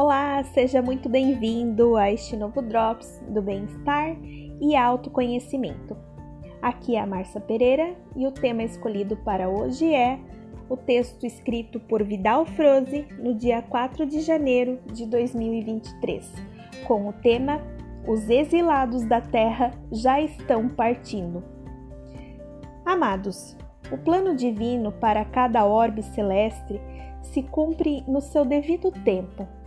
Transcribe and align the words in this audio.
Olá, 0.00 0.44
seja 0.44 0.80
muito 0.80 1.08
bem-vindo 1.08 1.96
a 1.96 2.08
este 2.08 2.36
novo 2.36 2.62
Drops 2.62 3.20
do 3.30 3.42
Bem-Estar 3.42 4.16
e 4.60 4.76
Autoconhecimento. 4.76 5.96
Aqui 6.62 6.94
é 6.94 7.00
a 7.00 7.06
Marcia 7.06 7.40
Pereira 7.40 7.96
e 8.14 8.24
o 8.24 8.30
tema 8.30 8.62
escolhido 8.62 9.16
para 9.16 9.48
hoje 9.48 9.92
é 9.92 10.20
o 10.68 10.76
texto 10.76 11.26
escrito 11.26 11.80
por 11.80 12.04
Vidal 12.04 12.46
Froze 12.46 13.08
no 13.18 13.34
dia 13.34 13.60
4 13.60 14.06
de 14.06 14.20
janeiro 14.20 14.78
de 14.86 15.04
2023, 15.04 16.32
com 16.86 17.08
o 17.08 17.12
tema 17.12 17.60
Os 18.06 18.30
exilados 18.30 19.04
da 19.04 19.20
Terra 19.20 19.72
já 19.90 20.20
estão 20.20 20.68
partindo. 20.68 21.42
Amados, 22.86 23.56
o 23.90 23.98
plano 23.98 24.36
divino 24.36 24.92
para 24.92 25.24
cada 25.24 25.66
orbe 25.66 26.04
celeste 26.04 26.80
se 27.20 27.42
cumpre 27.42 28.04
no 28.06 28.20
seu 28.20 28.44
devido 28.44 28.92
tempo. 28.92 29.57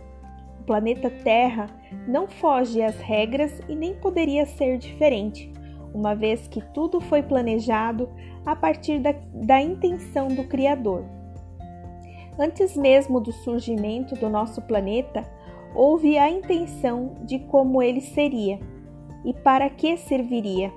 O 0.62 0.64
planeta 0.64 1.10
Terra 1.10 1.66
não 2.06 2.28
foge 2.28 2.80
às 2.80 2.96
regras 3.00 3.60
e 3.68 3.74
nem 3.74 3.96
poderia 3.96 4.46
ser 4.46 4.78
diferente, 4.78 5.52
uma 5.92 6.14
vez 6.14 6.46
que 6.46 6.62
tudo 6.72 7.00
foi 7.00 7.20
planejado 7.20 8.08
a 8.46 8.54
partir 8.54 9.00
da, 9.00 9.12
da 9.34 9.60
intenção 9.60 10.28
do 10.28 10.44
Criador. 10.44 11.04
Antes 12.38 12.76
mesmo 12.76 13.18
do 13.18 13.32
surgimento 13.32 14.14
do 14.14 14.30
nosso 14.30 14.62
planeta, 14.62 15.28
houve 15.74 16.16
a 16.16 16.30
intenção 16.30 17.16
de 17.24 17.40
como 17.40 17.82
ele 17.82 18.00
seria 18.00 18.60
e 19.24 19.34
para 19.34 19.68
que 19.68 19.96
serviria, 19.96 20.72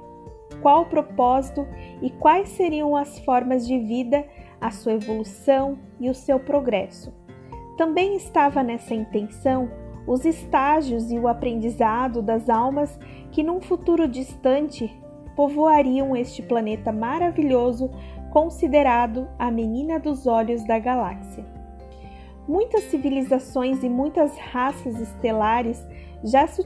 qual 0.64 0.82
o 0.82 0.90
propósito 0.90 1.64
e 2.02 2.10
quais 2.10 2.50
seriam 2.50 2.96
as 2.96 3.20
formas 3.20 3.68
de 3.68 3.78
vida 3.78 4.26
a 4.60 4.72
sua 4.72 4.94
evolução 4.94 5.78
e 6.00 6.10
o 6.10 6.16
seu 6.16 6.40
progresso. 6.40 7.14
Também 7.77 8.15
estava 8.15 8.63
nessa 8.63 8.93
intenção 8.93 9.70
os 10.07 10.23
estágios 10.23 11.12
e 11.12 11.18
o 11.18 11.27
aprendizado 11.27 12.21
das 12.21 12.49
almas 12.49 12.98
que 13.31 13.43
num 13.43 13.59
futuro 13.59 14.07
distante 14.07 14.93
povoariam 15.35 16.15
este 16.15 16.41
planeta 16.41 16.91
maravilhoso 16.91 17.90
considerado 18.31 19.27
a 19.37 19.49
menina 19.49 19.99
dos 19.99 20.27
olhos 20.27 20.63
da 20.63 20.77
galáxia. 20.77 21.46
Muitas 22.48 22.84
civilizações 22.84 23.84
e 23.84 23.90
muitas 23.90 24.37
raças 24.37 24.99
estelares 24.99 25.84
já 26.23 26.48
se 26.48 26.62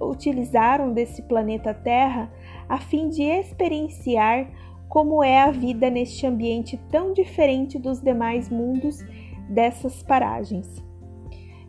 utilizaram 0.00 0.92
desse 0.92 1.22
planeta 1.22 1.72
Terra 1.72 2.30
a 2.68 2.78
fim 2.78 3.08
de 3.08 3.22
experienciar 3.22 4.48
como 4.88 5.22
é 5.22 5.40
a 5.42 5.50
vida 5.50 5.88
neste 5.88 6.26
ambiente 6.26 6.76
tão 6.90 7.12
diferente 7.12 7.78
dos 7.78 8.00
demais 8.00 8.50
mundos 8.50 8.98
dessas 9.52 10.02
paragens. 10.02 10.82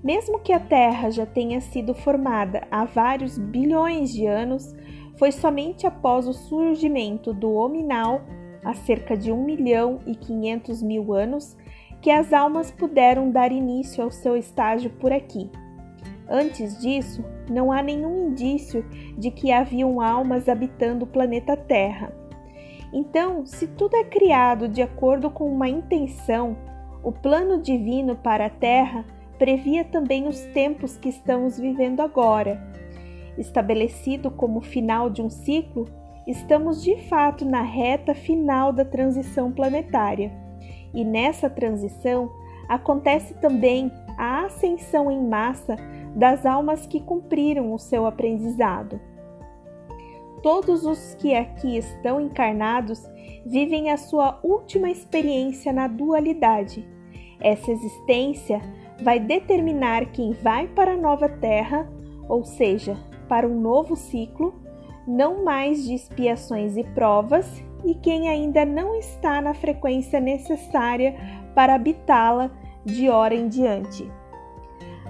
Mesmo 0.03 0.39
que 0.39 0.51
a 0.51 0.59
Terra 0.59 1.09
já 1.09 1.25
tenha 1.25 1.61
sido 1.61 1.93
formada 1.93 2.67
há 2.69 2.83
vários 2.85 3.37
bilhões 3.37 4.11
de 4.11 4.25
anos, 4.25 4.75
foi 5.17 5.31
somente 5.31 5.87
após 5.87 6.27
o 6.27 6.33
surgimento 6.33 7.33
do 7.33 7.53
Hominal, 7.53 8.21
há 8.63 8.73
cerca 8.73 9.15
de 9.15 9.31
1 9.31 9.43
milhão 9.43 9.99
e 10.05 10.15
500 10.15 10.81
mil 10.81 11.13
anos, 11.13 11.57
que 12.01 12.11
as 12.11 12.33
almas 12.33 12.71
puderam 12.71 13.31
dar 13.31 13.51
início 13.51 14.03
ao 14.03 14.11
seu 14.11 14.35
estágio 14.35 14.89
por 14.89 15.13
aqui. 15.13 15.49
Antes 16.27 16.81
disso, 16.81 17.23
não 17.49 17.71
há 17.71 17.81
nenhum 17.81 18.29
indício 18.29 18.85
de 19.17 19.31
que 19.31 19.51
haviam 19.51 20.01
almas 20.01 20.49
habitando 20.49 21.05
o 21.05 21.07
planeta 21.07 21.55
Terra 21.55 22.23
então, 22.93 23.43
se 23.43 23.65
tudo 23.65 23.97
é 23.97 24.03
criado 24.03 24.67
de 24.67 24.83
acordo 24.83 25.31
com 25.31 25.51
uma 25.51 25.67
intenção, 25.67 26.55
o 27.03 27.11
plano 27.11 27.61
divino 27.61 28.15
para 28.15 28.45
a 28.45 28.49
Terra 28.49 29.05
previa 29.37 29.83
também 29.83 30.27
os 30.27 30.39
tempos 30.53 30.97
que 30.97 31.09
estamos 31.09 31.59
vivendo 31.59 31.99
agora. 31.99 32.61
Estabelecido 33.38 34.31
como 34.31 34.61
final 34.61 35.09
de 35.09 35.22
um 35.22 35.29
ciclo, 35.29 35.85
estamos 36.25 36.81
de 36.81 36.95
fato 37.09 37.44
na 37.44 37.61
reta 37.61 38.16
final 38.16 38.72
da 38.72 38.85
transição 38.85 39.51
planetária. 39.51 40.31
E 40.94 41.03
nessa 41.03 41.50
transição 41.50 42.31
acontece 42.69 43.33
também 43.35 43.91
a 44.17 44.45
ascensão 44.45 45.11
em 45.11 45.22
massa 45.22 45.75
das 46.16 46.45
almas 46.45 46.85
que 46.85 47.01
cumpriram 47.01 47.73
o 47.73 47.79
seu 47.79 48.05
aprendizado. 48.05 48.99
Todos 50.43 50.85
os 50.85 51.15
que 51.15 51.33
aqui 51.33 51.77
estão 51.77 52.19
encarnados 52.19 53.01
vivem 53.45 53.89
a 53.89 53.95
sua 53.95 54.37
última 54.43 54.89
experiência 54.89 55.71
na 55.71 55.87
dualidade. 55.87 56.85
Essa 57.39 57.71
existência 57.71 58.61
vai 59.01 59.21
determinar 59.21 60.07
quem 60.07 60.33
vai 60.33 60.67
para 60.67 60.95
a 60.95 60.97
nova 60.97 61.29
terra, 61.29 61.89
ou 62.27 62.43
seja, 62.43 62.97
para 63.29 63.47
um 63.47 63.57
novo 63.57 63.95
ciclo, 63.95 64.53
não 65.07 65.45
mais 65.45 65.85
de 65.85 65.93
expiações 65.93 66.75
e 66.75 66.83
provas, 66.83 67.63
e 67.85 67.95
quem 67.95 68.27
ainda 68.27 68.65
não 68.65 68.95
está 68.95 69.41
na 69.41 69.53
frequência 69.53 70.19
necessária 70.19 71.15
para 71.55 71.75
habitá-la 71.75 72.51
de 72.83 73.09
hora 73.09 73.33
em 73.33 73.47
diante. 73.47 74.11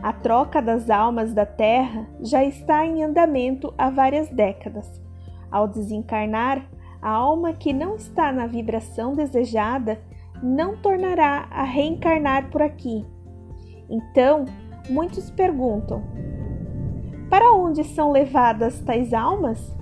A 0.04 0.14
troca 0.14 0.62
das 0.62 0.92
almas 0.92 1.34
da 1.34 1.46
Terra 1.46 2.08
já 2.22 2.44
está 2.44 2.86
em 2.86 3.04
andamento 3.04 3.74
há 3.80 3.90
várias 3.90 4.30
décadas. 4.30 5.02
Ao 5.54 5.68
desencarnar, 5.68 6.68
a 7.00 7.12
alma 7.12 7.54
que 7.54 7.72
não 7.72 7.96
está 7.96 8.32
na 8.32 8.48
vibração 8.48 9.14
desejada 9.14 10.02
não 10.42 10.76
tornará 10.76 11.48
a 11.52 11.64
reencarnar 11.64 12.50
por 12.50 12.64
aqui. 12.64 13.06
Então, 13.88 14.46
muitos 14.90 15.30
perguntam: 15.30 16.02
para 17.30 17.54
onde 17.54 17.84
são 17.84 18.12
levadas 18.12 18.82
tais 18.82 19.14
almas? 19.14 19.78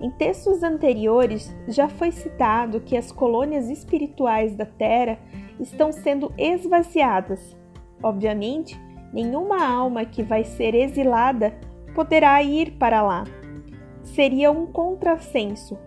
Em 0.00 0.12
textos 0.12 0.62
anteriores 0.62 1.52
já 1.66 1.88
foi 1.88 2.12
citado 2.12 2.80
que 2.80 2.96
as 2.96 3.10
colônias 3.10 3.68
espirituais 3.68 4.54
da 4.54 4.64
Terra 4.64 5.18
estão 5.58 5.90
sendo 5.90 6.32
esvaziadas. 6.38 7.56
Obviamente, 8.00 8.80
nenhuma 9.12 9.60
alma 9.66 10.04
que 10.04 10.22
vai 10.22 10.44
ser 10.44 10.72
exilada 10.76 11.52
poderá 11.96 12.40
ir 12.44 12.78
para 12.78 13.02
lá 13.02 13.24
seria 14.14 14.50
um 14.50 14.66
contrassenso. 14.66 15.78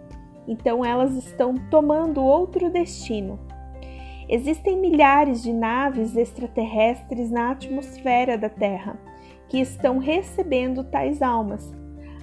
Então 0.47 0.83
elas 0.83 1.15
estão 1.15 1.55
tomando 1.69 2.23
outro 2.23 2.69
destino. 2.69 3.39
Existem 4.27 4.77
milhares 4.77 5.43
de 5.43 5.51
naves 5.51 6.15
extraterrestres 6.15 7.29
na 7.29 7.51
atmosfera 7.51 8.37
da 8.37 8.49
Terra 8.49 8.97
que 9.49 9.59
estão 9.59 9.97
recebendo 9.97 10.85
tais 10.85 11.21
almas. 11.21 11.73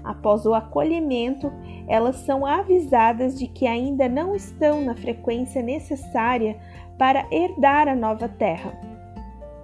Após 0.02 0.46
o 0.46 0.54
acolhimento, 0.54 1.52
elas 1.86 2.16
são 2.16 2.46
avisadas 2.46 3.38
de 3.38 3.46
que 3.46 3.66
ainda 3.66 4.08
não 4.08 4.34
estão 4.34 4.80
na 4.80 4.94
frequência 4.94 5.60
necessária 5.60 6.58
para 6.96 7.26
herdar 7.30 7.86
a 7.88 7.94
nova 7.94 8.26
Terra. 8.26 8.72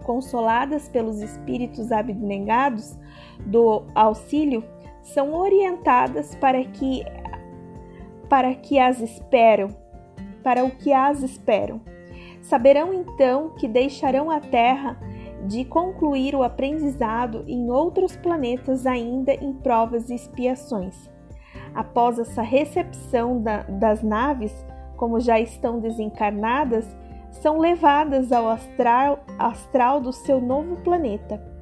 Consoladas 0.05 0.87
pelos 0.91 1.23
espíritos 1.23 1.91
abnegados 1.91 2.99
do 3.47 3.85
auxílio, 3.95 4.63
são 5.05 5.35
orientadas 5.35 6.35
para 6.35 6.65
que 6.65 7.05
para 8.29 8.55
que 8.55 8.79
as 8.79 9.01
esperam, 9.01 9.69
para 10.43 10.65
o 10.65 10.71
que 10.71 10.93
as 10.93 11.23
esperam. 11.23 11.81
Saberão 12.41 12.93
então 12.93 13.51
que 13.51 13.69
deixarão 13.69 14.31
a 14.31 14.41
Terra 14.41 14.99
de 15.47 15.65
concluir 15.65 16.35
o 16.35 16.43
aprendizado 16.43 17.45
em 17.47 17.71
outros 17.71 18.17
planetas 18.17 18.87
ainda 18.87 19.33
em 19.35 19.53
provas 19.53 20.09
e 20.09 20.15
expiações. 20.15 21.11
Após 21.75 22.19
essa 22.19 22.43
recepção 22.43 23.41
da, 23.41 23.63
das 23.65 24.03
naves, 24.03 24.53
como 24.97 25.21
já 25.21 25.39
estão 25.39 25.79
desencarnadas, 25.79 26.87
são 27.31 27.59
levadas 27.59 28.33
ao 28.33 28.49
astral, 28.49 29.21
astral 29.39 30.01
do 30.01 30.13
seu 30.13 30.41
novo 30.41 30.77
planeta 30.77 31.54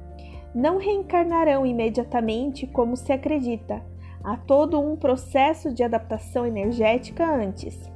não 0.53 0.77
reencarnarão 0.77 1.65
imediatamente 1.65 2.67
como 2.67 2.95
se 2.95 3.11
acredita. 3.11 3.81
Há 4.23 4.37
todo 4.37 4.79
um 4.79 4.95
processo 4.95 5.73
de 5.73 5.83
adaptação 5.83 6.45
energética 6.45 7.25
antes. 7.25 7.91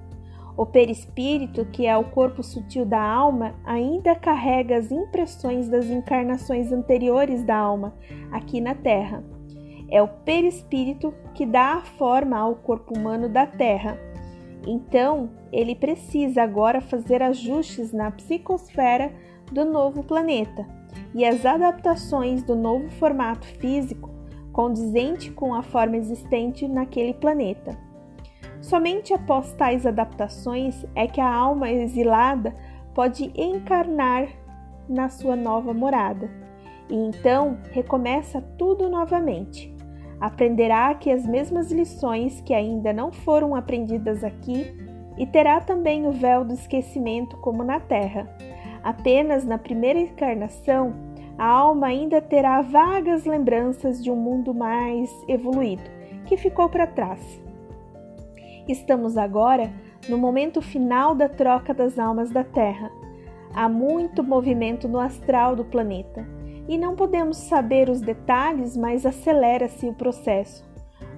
O 0.57 0.65
perispírito, 0.65 1.65
que 1.65 1.85
é 1.85 1.95
o 1.95 2.05
corpo 2.05 2.41
sutil 2.41 2.83
da 2.83 2.99
alma, 2.99 3.53
ainda 3.63 4.15
carrega 4.15 4.75
as 4.75 4.91
impressões 4.91 5.69
das 5.69 5.85
encarnações 5.85 6.71
anteriores 6.71 7.43
da 7.43 7.55
alma 7.55 7.93
aqui 8.31 8.59
na 8.59 8.73
Terra. 8.73 9.23
É 9.89 10.01
o 10.01 10.07
perispírito 10.07 11.13
que 11.35 11.45
dá 11.45 11.75
a 11.75 11.81
forma 11.81 12.37
ao 12.37 12.55
corpo 12.55 12.97
humano 12.97 13.29
da 13.29 13.45
Terra. 13.45 13.97
Então, 14.65 15.29
ele 15.51 15.75
precisa 15.75 16.41
agora 16.41 16.81
fazer 16.81 17.21
ajustes 17.21 17.93
na 17.93 18.09
psicosfera 18.09 19.13
do 19.51 19.63
novo 19.63 20.03
planeta 20.03 20.76
e 21.13 21.25
as 21.25 21.45
adaptações 21.45 22.43
do 22.43 22.55
novo 22.55 22.89
formato 22.91 23.45
físico 23.45 24.09
condizente 24.51 25.31
com 25.31 25.53
a 25.53 25.61
forma 25.61 25.97
existente 25.97 26.67
naquele 26.67 27.13
planeta. 27.13 27.77
Somente 28.59 29.13
após 29.13 29.53
tais 29.53 29.85
adaptações 29.85 30.83
é 30.95 31.07
que 31.07 31.21
a 31.21 31.31
alma 31.31 31.69
exilada 31.69 32.55
pode 32.93 33.31
encarnar 33.39 34.27
na 34.89 35.09
sua 35.09 35.35
nova 35.35 35.73
morada. 35.73 36.29
e 36.89 36.95
então 36.95 37.57
recomeça 37.71 38.41
tudo 38.57 38.89
novamente. 38.89 39.75
Aprenderá 40.19 40.95
que 40.95 41.11
as 41.11 41.27
mesmas 41.27 41.71
lições 41.71 42.41
que 42.41 42.53
ainda 42.53 42.91
não 42.91 43.11
foram 43.11 43.53
aprendidas 43.53 44.23
aqui 44.23 44.73
e 45.17 45.25
terá 45.25 45.59
também 45.59 46.07
o 46.07 46.11
véu 46.11 46.43
do 46.45 46.53
esquecimento 46.53 47.37
como 47.37 47.63
na 47.63 47.79
Terra. 47.79 48.27
Apenas 48.83 49.43
na 49.43 49.57
primeira 49.57 49.99
encarnação, 49.99 50.93
a 51.37 51.45
alma 51.45 51.87
ainda 51.87 52.21
terá 52.21 52.61
vagas 52.61 53.25
lembranças 53.25 54.03
de 54.03 54.09
um 54.09 54.15
mundo 54.15 54.53
mais 54.53 55.11
evoluído 55.27 55.83
que 56.25 56.35
ficou 56.35 56.67
para 56.67 56.87
trás. 56.87 57.41
Estamos 58.67 59.17
agora 59.17 59.71
no 60.09 60.17
momento 60.17 60.61
final 60.61 61.15
da 61.15 61.29
troca 61.29 61.73
das 61.73 61.97
almas 61.97 62.31
da 62.31 62.43
Terra. 62.43 62.91
Há 63.53 63.69
muito 63.69 64.23
movimento 64.23 64.87
no 64.87 64.99
astral 64.99 65.55
do 65.55 65.63
planeta 65.63 66.25
e 66.67 66.77
não 66.77 66.95
podemos 66.95 67.37
saber 67.37 67.89
os 67.89 68.01
detalhes, 68.01 68.75
mas 68.75 69.05
acelera-se 69.05 69.87
o 69.87 69.93
processo. 69.93 70.67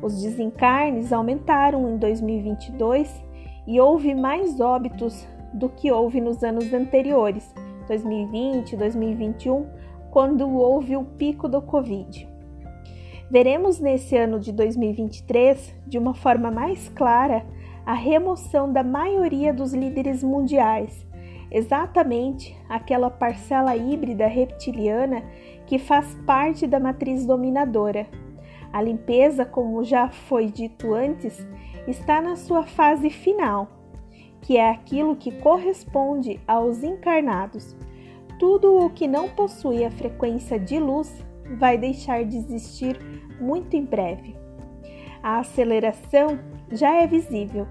Os 0.02 0.22
desencarnes 0.22 1.12
aumentaram 1.12 1.90
em 1.90 1.98
2022 1.98 3.12
e 3.68 3.80
houve 3.80 4.14
mais 4.14 4.60
óbitos 4.60 5.28
do 5.54 5.70
que 5.70 5.92
houve 5.92 6.22
nos 6.22 6.44
anos 6.44 6.74
anteriores, 6.74 7.54
2020 7.88 8.78
2021, 8.78 9.68
quando 10.12 10.50
houve 10.50 10.96
o 10.96 11.04
pico 11.04 11.48
do 11.48 11.62
Covid. 11.62 12.28
Veremos 13.32 13.80
nesse 13.80 14.18
ano 14.18 14.40
de 14.40 14.52
2023, 14.52 15.76
de 15.86 15.98
uma 15.98 16.14
forma 16.14 16.50
mais 16.50 16.90
clara, 16.90 17.46
a 17.86 17.94
remoção 17.94 18.72
da 18.72 18.84
maioria 18.84 19.54
dos 19.54 19.74
líderes 19.74 20.24
mundiais, 20.24 21.08
exatamente 21.52 22.56
aquela 22.68 23.10
parcela 23.10 23.76
híbrida 23.76 24.28
reptiliana 24.28 25.24
que 25.66 25.78
faz 25.78 26.16
parte 26.26 26.66
da 26.66 26.80
matriz 26.80 27.26
dominadora. 27.26 28.08
A 28.74 28.82
limpeza, 28.82 29.46
como 29.46 29.84
já 29.84 30.10
foi 30.10 30.48
dito 30.48 30.94
antes, 30.94 31.48
está 31.88 32.22
na 32.22 32.36
sua 32.36 32.64
fase 32.64 33.10
final, 33.10 33.79
que 34.42 34.58
é 34.58 34.70
aquilo 34.70 35.16
que 35.16 35.32
corresponde 35.32 36.40
aos 36.48 36.84
encarnados. 36.84 37.76
Tudo 38.38 38.78
o 38.78 38.90
que 38.90 39.08
não 39.08 39.30
possui 39.30 39.84
a 39.84 39.92
frequência 39.92 40.60
de 40.60 40.80
luz 40.80 41.24
vai 41.58 41.78
deixar 41.78 42.24
de 42.24 42.38
existir 42.38 43.00
muito 43.40 43.76
em 43.76 43.84
breve. 43.84 44.36
A 45.22 45.40
aceleração 45.40 46.40
já 46.72 46.96
é 46.96 47.06
visível, 47.06 47.68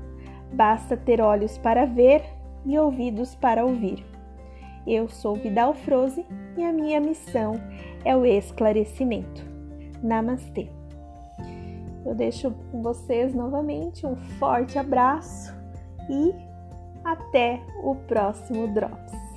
basta 0.53 0.97
ter 0.97 1.21
olhos 1.21 1.57
para 1.57 1.87
ver 1.87 2.23
e 2.65 2.79
ouvidos 2.79 3.35
para 3.35 3.65
ouvir. 3.65 4.05
Eu 4.87 5.09
sou 5.09 5.35
Vidal 5.35 5.75
Froze 5.75 6.25
e 6.57 6.65
a 6.65 6.73
minha 6.73 7.01
missão 7.01 7.55
é 8.05 8.17
o 8.17 8.25
esclarecimento. 8.25 9.43
Namastê. 10.03 10.69
Eu 12.05 12.15
deixo 12.15 12.51
com 12.71 12.83
vocês 12.83 13.35
novamente 13.35 14.07
um 14.07 14.17
forte 14.39 14.79
abraço 14.79 15.55
e 16.09 16.33
até 17.13 17.61
o 17.83 17.95
próximo 17.95 18.69
Drops. 18.69 19.28